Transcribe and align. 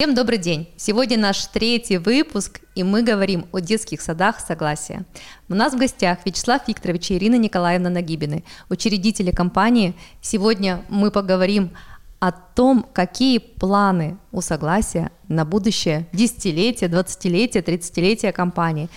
Всем 0.00 0.14
добрый 0.14 0.38
день! 0.38 0.68
Сегодня 0.76 1.18
наш 1.18 1.46
третий 1.46 1.98
выпуск, 1.98 2.60
и 2.76 2.84
мы 2.84 3.02
говорим 3.02 3.46
о 3.50 3.58
детских 3.58 4.00
садах 4.00 4.38
согласия. 4.38 5.04
У 5.48 5.56
нас 5.56 5.72
в 5.72 5.76
гостях 5.76 6.20
Вячеслав 6.24 6.68
Викторович 6.68 7.10
и 7.10 7.14
Ирина 7.16 7.34
Николаевна 7.34 7.90
Нагибины, 7.90 8.44
учредители 8.70 9.32
компании. 9.32 9.96
Сегодня 10.20 10.84
мы 10.88 11.10
поговорим 11.10 11.72
о 12.20 12.30
том, 12.30 12.86
какие 12.92 13.38
планы 13.38 14.18
у 14.30 14.40
согласия 14.40 15.10
на 15.26 15.44
будущее 15.44 16.06
десятилетие, 16.12 16.88
двадцатилетие, 16.88 17.64
тридцатилетие 17.64 18.30
компании. 18.30 18.88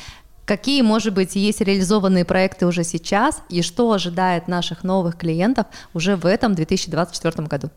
Какие, 0.46 0.84
может 0.84 1.16
быть, 1.16 1.36
есть 1.36 1.62
реализованные 1.62 2.26
проекты 2.26 2.68
уже 2.68 2.84
сейчас 2.84 3.42
и 3.50 3.64
что 3.64 3.92
ожидает 3.92 4.48
наших 4.48 4.84
новых 4.84 5.18
клиентов 5.18 5.66
уже 5.96 6.16
в 6.16 6.28
этом 6.28 6.54
2024 6.54 7.48
году? 7.48 7.72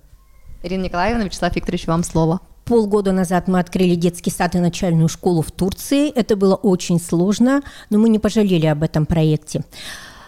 Ирина 0.62 0.82
Николаевна, 0.82 1.24
Вячеслав 1.24 1.56
Викторович, 1.56 1.86
вам 1.86 2.04
слово. 2.04 2.42
Полгода 2.64 3.12
назад 3.12 3.46
мы 3.46 3.58
открыли 3.58 3.94
детский 3.94 4.30
сад 4.30 4.54
и 4.54 4.58
начальную 4.58 5.08
школу 5.08 5.42
в 5.42 5.50
Турции. 5.50 6.08
Это 6.08 6.34
было 6.34 6.54
очень 6.54 6.98
сложно, 6.98 7.62
но 7.90 7.98
мы 7.98 8.08
не 8.08 8.18
пожалели 8.18 8.64
об 8.66 8.82
этом 8.82 9.04
проекте. 9.04 9.62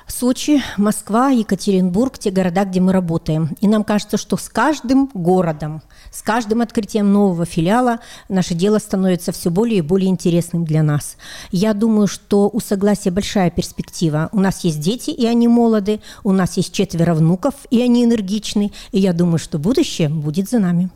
Сочи, 0.07 0.63
Москва, 0.77 1.31
Екатеринбург– 1.31 2.19
те 2.19 2.31
города, 2.31 2.65
где 2.65 2.81
мы 2.81 2.93
работаем. 2.93 3.57
И 3.61 3.67
нам 3.67 3.83
кажется, 3.83 4.19
что 4.19 4.37
с 4.37 4.49
каждым 4.49 5.11
городом, 5.15 5.83
с 6.13 6.23
каждым 6.23 6.61
открытием 6.61 7.13
нового 7.13 7.45
филиала 7.45 7.99
наше 8.29 8.55
дело 8.55 8.79
становится 8.79 9.33
все 9.33 9.51
более 9.51 9.79
и 9.79 9.83
более 9.83 10.11
интересным 10.11 10.65
для 10.65 10.83
нас. 10.83 11.17
Я 11.51 11.75
думаю, 11.75 12.07
что 12.07 12.49
у 12.53 12.61
Согласия 12.61 13.11
большая 13.11 13.51
перспектива. 13.51 14.29
У 14.33 14.39
нас 14.39 14.63
есть 14.63 14.79
дети, 14.79 15.11
и 15.11 15.27
они 15.27 15.49
молоды, 15.49 16.01
у 16.23 16.33
нас 16.33 16.57
есть 16.57 16.73
четверо 16.73 17.15
внуков, 17.15 17.55
и 17.71 17.83
они 17.83 18.05
энергичны, 18.05 18.73
и 18.93 19.01
я 19.01 19.13
думаю, 19.13 19.39
что 19.39 19.59
будущее 19.59 20.09
будет 20.09 20.49
за 20.49 20.61
нами. 20.61 20.91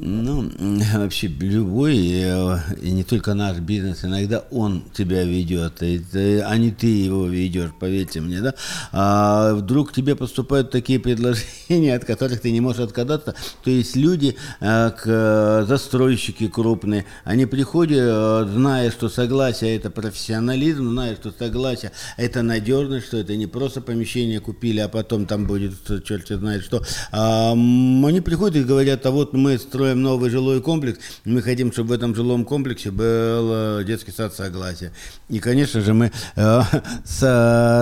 Ну, 0.00 0.48
вообще 0.94 1.26
любой, 1.26 1.96
э, 1.96 2.58
и 2.80 2.90
не 2.92 3.02
только 3.02 3.34
наш 3.34 3.58
бизнес, 3.58 4.04
иногда 4.04 4.44
он 4.52 4.84
тебя 4.94 5.24
ведет, 5.24 5.82
а 5.82 6.56
не 6.56 6.70
ты 6.70 6.86
его 6.86 7.26
ведешь, 7.26 7.70
поверьте 7.78 8.20
мне, 8.20 8.40
да. 8.40 8.54
А 8.92 9.54
вдруг 9.54 9.92
тебе 9.92 10.14
поступают 10.14 10.70
такие 10.70 11.00
предложения, 11.00 11.94
от 11.96 12.04
которых 12.04 12.40
ты 12.40 12.52
не 12.52 12.60
можешь 12.60 12.80
отказаться. 12.80 13.34
То 13.64 13.70
есть 13.70 13.96
люди, 13.96 14.36
э, 14.60 14.90
к 14.90 15.64
застройщики 15.66 16.46
крупные, 16.46 17.04
они 17.24 17.46
приходят, 17.46 17.98
э, 17.98 18.48
зная, 18.52 18.92
что 18.92 19.08
согласие 19.08 19.76
это 19.76 19.90
профессионализм, 19.90 20.90
зная, 20.90 21.16
что 21.16 21.32
согласие 21.36 21.90
это 22.16 22.42
надежность, 22.42 23.06
что 23.06 23.16
это 23.16 23.34
не 23.34 23.48
просто 23.48 23.80
помещение 23.80 24.38
купили, 24.38 24.78
а 24.78 24.88
потом 24.88 25.26
там 25.26 25.46
будет 25.46 25.72
черт 26.04 26.28
знает 26.28 26.62
что. 26.62 26.82
А, 27.10 27.52
они 27.52 28.20
приходят 28.20 28.56
и 28.56 28.64
говорят, 28.64 29.04
а 29.06 29.10
вот 29.10 29.32
мы 29.32 29.58
строим 29.58 29.87
строим 29.88 30.02
новый 30.02 30.28
жилой 30.28 30.60
комплекс, 30.60 30.98
мы 31.24 31.40
хотим, 31.40 31.72
чтобы 31.72 31.88
в 31.88 31.92
этом 31.92 32.14
жилом 32.14 32.44
комплексе 32.44 32.90
был 32.90 33.82
детский 33.84 34.12
сад 34.12 34.34
согласия. 34.34 34.92
И, 35.30 35.38
конечно 35.38 35.80
же, 35.80 35.94
мы 35.94 36.12
э, 36.36 36.60
с 37.06 37.22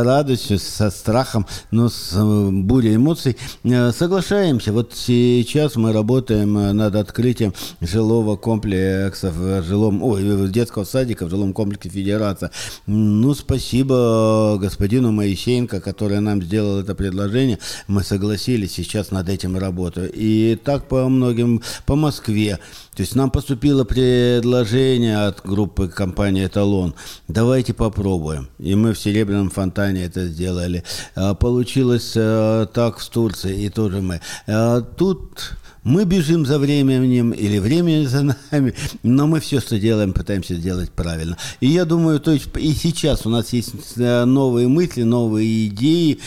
радостью, 0.04 0.60
со 0.60 0.90
страхом, 0.90 1.46
но 1.72 1.88
с 1.88 2.12
э, 2.14 2.50
бурей 2.50 2.94
эмоций 2.94 3.36
э, 3.64 3.90
соглашаемся. 3.90 4.72
Вот 4.72 4.92
сейчас 4.94 5.74
мы 5.74 5.92
работаем 5.92 6.76
над 6.76 6.94
открытием 6.94 7.54
жилого 7.80 8.36
комплекса 8.36 9.32
в 9.32 9.62
жилом, 9.64 10.04
ой, 10.04 10.48
детского 10.48 10.84
садика 10.84 11.26
в 11.26 11.30
жилом 11.30 11.52
комплексе 11.52 11.88
Федерация. 11.88 12.52
Ну, 12.86 13.34
спасибо 13.34 14.58
господину 14.60 15.10
Моисеенко, 15.10 15.80
который 15.80 16.20
нам 16.20 16.40
сделал 16.40 16.78
это 16.78 16.94
предложение. 16.94 17.58
Мы 17.88 18.04
согласились, 18.04 18.74
сейчас 18.74 19.10
над 19.10 19.28
этим 19.28 19.58
работаю. 19.58 20.08
И 20.14 20.56
так 20.62 20.86
по 20.86 21.08
многим, 21.08 21.62
по 21.84 21.95
Москве. 21.96 22.58
То 22.94 23.02
есть 23.02 23.14
нам 23.14 23.30
поступило 23.30 23.84
предложение 23.84 25.26
от 25.26 25.42
группы 25.44 25.88
компании 25.88 26.46
«Эталон». 26.46 26.94
Давайте 27.28 27.74
попробуем. 27.74 28.48
И 28.58 28.74
мы 28.74 28.92
в 28.92 28.98
«Серебряном 28.98 29.50
фонтане» 29.50 30.04
это 30.04 30.26
сделали. 30.26 30.84
А, 31.14 31.34
получилось 31.34 32.12
э, 32.14 32.66
так 32.72 32.98
в 32.98 33.08
Турции, 33.08 33.64
и 33.64 33.68
тоже 33.68 34.00
мы. 34.00 34.20
А, 34.46 34.80
тут 34.80 35.56
мы 35.86 36.04
бежим 36.04 36.44
за 36.44 36.58
временем 36.58 37.30
или 37.30 37.58
время 37.58 38.08
за 38.08 38.22
нами, 38.50 38.74
но 39.04 39.28
мы 39.28 39.38
все, 39.38 39.60
что 39.60 39.78
делаем, 39.78 40.12
пытаемся 40.12 40.56
сделать 40.56 40.90
правильно. 40.90 41.38
И 41.60 41.68
я 41.68 41.84
думаю, 41.84 42.18
то 42.18 42.32
есть 42.32 42.48
и 42.56 42.72
сейчас 42.72 43.24
у 43.24 43.30
нас 43.30 43.52
есть 43.52 43.72
э, 43.96 44.24
новые 44.24 44.66
мысли, 44.66 45.04
новые 45.04 45.68
идеи, 45.68 46.18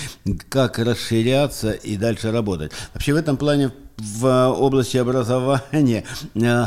как 0.47 0.79
расширяться 0.79 1.71
и 1.71 1.97
дальше 1.97 2.31
работать. 2.31 2.71
Вообще 2.93 3.11
в 3.11 3.17
этом 3.17 3.35
плане 3.35 3.71
в 3.99 4.47
области 4.49 4.97
образования 4.97 6.03
э, 6.35 6.65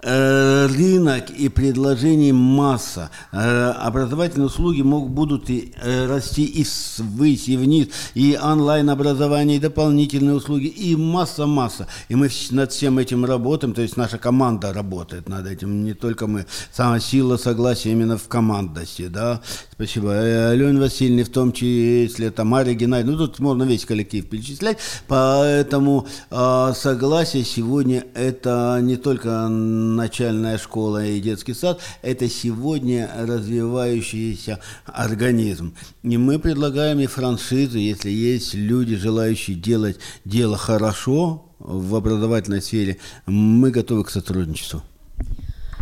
рынок 0.00 1.30
и 1.30 1.48
предложений 1.48 2.32
масса. 2.32 3.10
Э, 3.32 3.70
образовательные 3.70 4.46
услуги 4.46 4.82
могут, 4.82 5.10
будут 5.10 5.50
и, 5.50 5.72
расти 5.82 6.44
и 6.44 6.64
ввысь, 6.98 7.48
и 7.48 7.56
вниз, 7.56 7.88
и 8.14 8.38
онлайн-образование, 8.40 9.56
и 9.56 9.60
дополнительные 9.60 10.36
услуги, 10.36 10.66
и 10.66 10.94
масса-масса. 10.94 11.88
И 12.08 12.14
мы 12.14 12.30
над 12.50 12.72
всем 12.72 12.98
этим 12.98 13.24
работаем, 13.24 13.74
то 13.74 13.82
есть 13.82 13.96
наша 13.96 14.18
команда 14.18 14.72
работает 14.72 15.28
над 15.28 15.46
этим, 15.46 15.84
не 15.84 15.94
только 15.94 16.26
мы. 16.26 16.46
Самая 16.72 17.00
сила 17.00 17.36
согласия 17.36 17.92
именно 17.92 18.18
в 18.18 18.28
командности, 18.28 19.08
да. 19.08 19.40
Спасибо. 19.72 20.12
Э, 20.12 20.50
Алене 20.50 20.80
Васильевне, 20.80 21.24
в 21.24 21.30
том 21.30 21.52
числе 21.52 22.30
Тамаре 22.30 22.74
Геннадьевне. 22.74 23.16
Ну, 23.16 23.26
тут 23.26 23.38
можно 23.40 23.64
весь 23.64 23.84
коллектив 23.84 24.28
перечислять. 24.28 24.78
Поэтому 25.06 26.06
э, 26.30 26.72
согласие 26.74 27.44
сегодня 27.44 28.04
это 28.14 28.78
не 28.82 28.96
только 28.96 29.48
начальная 29.96 30.58
школа 30.58 31.04
и 31.04 31.20
детский 31.20 31.54
сад, 31.54 31.80
это 32.02 32.28
сегодня 32.28 33.10
развивающийся 33.16 34.60
организм. 34.86 35.74
И 36.02 36.16
мы 36.16 36.38
предлагаем 36.38 37.00
и 37.00 37.06
франшизы, 37.06 37.78
если 37.78 38.10
есть 38.10 38.54
люди, 38.54 38.96
желающие 38.96 39.56
делать 39.56 39.98
дело 40.24 40.56
хорошо 40.56 41.44
в 41.58 41.94
образовательной 41.94 42.62
сфере, 42.62 42.98
мы 43.26 43.70
готовы 43.70 44.04
к 44.04 44.10
сотрудничеству. 44.10 44.82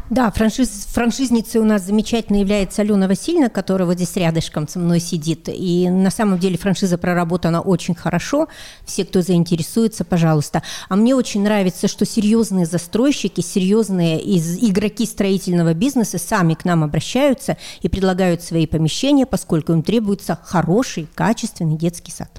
Да, 0.09 0.31
франшиз, 0.31 0.87
франшизницей 0.93 1.61
у 1.61 1.65
нас 1.65 1.83
замечательно 1.83 2.37
является 2.37 2.83
Алена 2.83 3.09
Васильевна, 3.09 3.49
которая 3.49 3.87
вот 3.87 3.97
здесь 3.97 4.15
рядышком 4.15 4.69
со 4.69 4.78
мной 4.78 5.00
сидит. 5.00 5.49
И 5.49 5.91
на 5.91 6.11
самом 6.11 6.39
деле 6.39 6.56
франшиза 6.56 6.97
проработана 6.97 7.61
очень 7.61 7.97
хорошо. 7.97 8.47
Все, 8.84 9.05
кто 9.05 9.21
заинтересуется, 9.21 10.05
пожалуйста. 10.05 10.62
А 10.89 10.95
мне 10.95 11.16
очень 11.16 11.43
нравится, 11.43 11.89
что 11.89 12.06
серьезные 12.06 12.66
застройщики, 12.66 13.41
серьезные 13.41 14.22
из, 14.22 14.56
игроки 14.62 15.06
строительного 15.06 15.75
бизнеса 15.75 16.19
сами 16.19 16.55
к 16.55 16.65
нам 16.65 16.84
обращаются 16.84 17.56
и 17.83 17.89
предлагают 17.89 18.43
свои 18.43 18.69
помещения, 18.69 19.27
поскольку 19.27 19.72
им 19.72 19.83
требуется 19.83 20.39
хороший, 20.41 21.09
качественный 21.16 21.77
детский 21.77 22.12
сад. 22.12 22.31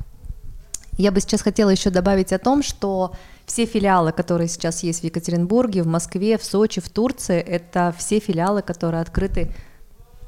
Я 0.97 1.11
бы 1.11 1.19
сейчас 1.21 1.41
хотела 1.41 1.69
еще 1.69 1.91
добавить 1.91 2.33
о 2.33 2.39
том, 2.39 2.63
что 2.63 3.13
все 3.45 3.65
филиалы, 3.65 4.11
которые 4.11 4.47
сейчас 4.47 4.83
есть 4.83 5.01
в 5.01 5.03
Екатеринбурге, 5.03 5.83
в 5.83 5.87
Москве, 5.87 6.37
в 6.37 6.43
Сочи, 6.43 6.81
в 6.81 6.89
Турции, 6.89 7.39
это 7.39 7.93
все 7.97 8.19
филиалы, 8.19 8.61
которые 8.61 9.01
открыты 9.01 9.53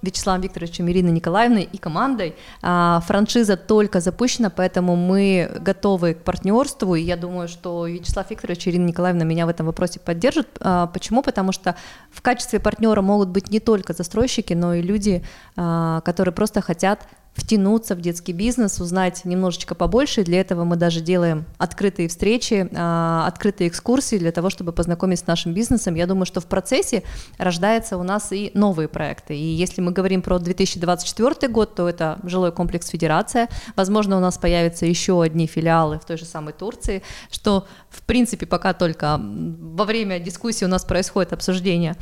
Вячеславом 0.01 0.41
Викторовичем, 0.41 0.89
Ириной 0.89 1.11
Николаевной 1.11 1.63
и 1.63 1.77
командой. 1.77 2.35
А, 2.61 3.01
франшиза 3.05 3.57
только 3.57 3.99
запущена, 3.99 4.49
поэтому 4.49 4.95
мы 4.95 5.51
готовы 5.59 6.13
к 6.13 6.23
партнерству, 6.23 6.95
и 6.95 7.01
я 7.01 7.17
думаю, 7.17 7.47
что 7.47 7.85
Вячеслав 7.85 8.29
Викторович 8.29 8.67
и 8.67 8.69
Ирина 8.69 8.87
Николаевна 8.87 9.25
меня 9.25 9.45
в 9.45 9.49
этом 9.49 9.65
вопросе 9.65 9.99
поддержат. 9.99 10.47
А, 10.61 10.87
почему? 10.87 11.21
Потому 11.21 11.51
что 11.51 11.75
в 12.11 12.21
качестве 12.21 12.59
партнера 12.59 13.01
могут 13.01 13.29
быть 13.29 13.49
не 13.49 13.59
только 13.59 13.93
застройщики, 13.93 14.53
но 14.53 14.75
и 14.75 14.81
люди, 14.81 15.25
а, 15.57 16.01
которые 16.01 16.33
просто 16.33 16.61
хотят 16.61 17.01
втянуться 17.33 17.95
в 17.95 18.01
детский 18.01 18.33
бизнес, 18.33 18.79
узнать 18.79 19.23
немножечко 19.25 19.75
побольше. 19.75 20.23
Для 20.23 20.41
этого 20.41 20.63
мы 20.63 20.75
даже 20.75 21.01
делаем 21.01 21.45
открытые 21.57 22.09
встречи, 22.09 22.69
а, 22.73 23.25
открытые 23.27 23.69
экскурсии 23.69 24.17
для 24.17 24.31
того, 24.31 24.49
чтобы 24.49 24.71
познакомить 24.71 25.19
с 25.19 25.27
нашим 25.27 25.53
бизнесом. 25.53 25.95
Я 25.95 26.07
думаю, 26.07 26.25
что 26.25 26.41
в 26.41 26.45
процессе 26.45 27.03
рождаются 27.37 27.97
у 27.97 28.03
нас 28.03 28.31
и 28.31 28.51
новые 28.53 28.87
проекты. 28.87 29.35
И 29.35 29.43
если 29.43 29.81
мы 29.81 29.91
говорим 29.91 30.21
про 30.21 30.39
2024 30.39 31.51
год, 31.51 31.75
то 31.75 31.87
это 31.87 32.19
жилой 32.23 32.51
комплекс 32.51 32.87
Федерация. 32.87 33.47
Возможно, 33.75 34.17
у 34.17 34.19
нас 34.19 34.37
появятся 34.37 34.85
еще 34.85 35.21
одни 35.21 35.47
филиалы 35.47 35.99
в 35.99 36.05
той 36.05 36.17
же 36.17 36.25
самой 36.25 36.53
Турции, 36.53 37.03
что 37.31 37.67
в 37.89 38.01
принципе 38.03 38.45
пока 38.45 38.73
только 38.73 39.19
во 39.19 39.85
время 39.85 40.19
дискуссии 40.19 40.65
у 40.65 40.69
нас 40.69 40.83
происходит 40.83 41.33
обсуждение. 41.33 41.95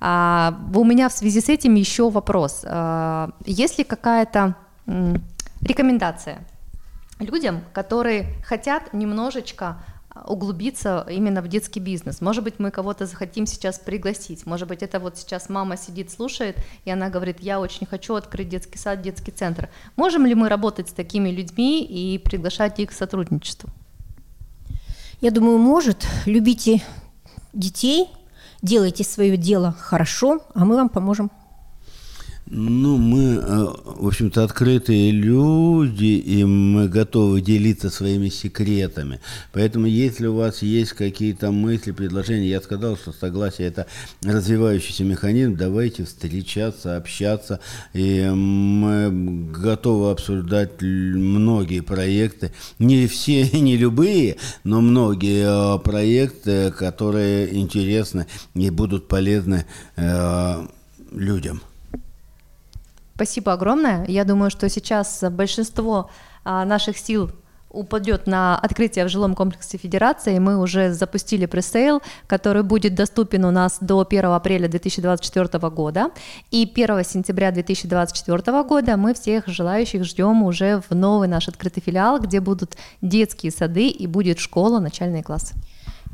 А, 0.00 0.58
у 0.74 0.84
меня 0.84 1.08
в 1.08 1.12
связи 1.12 1.40
с 1.40 1.48
этим 1.48 1.74
еще 1.74 2.10
вопрос. 2.10 2.62
А, 2.64 3.30
есть 3.44 3.78
ли 3.78 3.84
какая-то 3.84 4.54
рекомендация 5.60 6.46
людям, 7.18 7.62
которые 7.72 8.34
хотят 8.44 8.92
немножечко 8.94 9.82
а, 10.10 10.24
углубиться 10.26 11.06
именно 11.10 11.42
в 11.42 11.48
детский 11.48 11.80
бизнес. 11.80 12.20
Может 12.20 12.44
быть, 12.44 12.54
мы 12.58 12.70
кого-то 12.70 13.06
захотим 13.06 13.46
сейчас 13.46 13.78
пригласить. 13.78 14.46
Может 14.46 14.68
быть, 14.68 14.82
это 14.82 15.00
вот 15.00 15.18
сейчас 15.18 15.48
мама 15.48 15.76
сидит, 15.76 16.10
слушает, 16.10 16.56
и 16.84 16.90
она 16.90 17.10
говорит, 17.10 17.40
я 17.40 17.60
очень 17.60 17.86
хочу 17.86 18.14
открыть 18.14 18.48
детский 18.48 18.78
сад, 18.78 19.02
детский 19.02 19.32
центр. 19.32 19.68
Можем 19.96 20.26
ли 20.26 20.34
мы 20.34 20.48
работать 20.48 20.88
с 20.88 20.92
такими 20.92 21.30
людьми 21.30 21.84
и 21.84 22.18
приглашать 22.18 22.78
их 22.78 22.90
к 22.90 22.92
сотрудничеству? 22.92 23.68
Я 25.20 25.32
думаю, 25.32 25.58
может. 25.58 26.06
Любите 26.26 26.82
детей, 27.52 28.08
делайте 28.62 29.04
свое 29.04 29.36
дело 29.36 29.74
хорошо, 29.78 30.40
а 30.54 30.64
мы 30.64 30.76
вам 30.76 30.88
поможем. 30.88 31.30
Ну, 32.50 32.96
мы, 32.96 33.34
э, 33.34 33.66
в 33.84 34.06
общем-то, 34.06 34.42
открытые 34.42 35.10
люди, 35.10 36.04
и 36.04 36.44
мы 36.44 36.88
готовы 36.88 37.42
делиться 37.42 37.90
своими 37.90 38.30
секретами. 38.30 39.20
Поэтому, 39.52 39.86
если 39.86 40.28
у 40.28 40.34
вас 40.34 40.62
есть 40.62 40.94
какие-то 40.94 41.52
мысли, 41.52 41.92
предложения, 41.92 42.48
я 42.48 42.62
сказал, 42.62 42.96
что 42.96 43.12
согласие– 43.12 43.68
это 43.68 43.86
развивающийся 44.22 45.04
механизм, 45.04 45.56
давайте 45.56 46.04
встречаться, 46.04 46.96
общаться, 46.96 47.60
и 47.92 48.22
мы 48.30 49.50
готовы 49.52 50.10
обсуждать 50.10 50.80
многие 50.80 51.80
проекты, 51.80 52.52
не 52.78 53.06
все, 53.08 53.46
не 53.52 53.76
любые, 53.76 54.36
но 54.64 54.80
многие 54.80 55.76
э, 55.76 55.78
проекты, 55.80 56.70
которые 56.70 57.54
интересны 57.58 58.26
и 58.54 58.70
будут 58.70 59.06
полезны 59.06 59.66
э, 59.96 60.66
людям. 61.12 61.60
Спасибо 63.18 63.52
огромное. 63.52 64.04
Я 64.06 64.24
думаю, 64.24 64.48
что 64.48 64.68
сейчас 64.68 65.24
большинство 65.28 66.08
а, 66.44 66.64
наших 66.64 66.96
сил 66.96 67.32
упадет 67.68 68.28
на 68.28 68.56
открытие 68.56 69.04
в 69.06 69.08
жилом 69.08 69.34
комплексе 69.34 69.76
Федерации. 69.76 70.38
Мы 70.38 70.56
уже 70.56 70.92
запустили 70.92 71.46
пресейл, 71.46 72.00
который 72.28 72.62
будет 72.62 72.94
доступен 72.94 73.44
у 73.44 73.50
нас 73.50 73.78
до 73.80 74.06
1 74.08 74.24
апреля 74.26 74.68
2024 74.68 75.68
года. 75.68 76.12
И 76.52 76.62
1 76.72 77.04
сентября 77.04 77.50
2024 77.50 78.62
года 78.62 78.96
мы 78.96 79.14
всех 79.14 79.48
желающих 79.48 80.04
ждем 80.04 80.44
уже 80.44 80.80
в 80.88 80.94
новый 80.94 81.26
наш 81.26 81.48
открытый 81.48 81.82
филиал, 81.82 82.20
где 82.20 82.38
будут 82.38 82.76
детские 83.02 83.50
сады 83.50 83.88
и 83.88 84.06
будет 84.06 84.38
школа, 84.38 84.78
начальные 84.78 85.24
классы. 85.24 85.56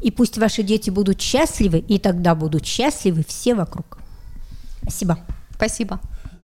И 0.01 0.11
пусть 0.11 0.39
ваши 0.39 0.63
дети 0.63 0.89
будут 0.89 1.21
счастливы, 1.21 1.81
и 1.81 1.99
тогда 1.99 2.35
будут 2.35 2.65
счастливы 2.65 3.23
все 3.29 3.55
вокруг. 3.55 3.99
Спасибо. 4.81 5.19
Спасибо. 5.55 6.01